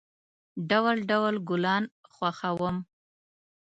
[0.69, 2.77] ډول، ډول گلان خوښوم.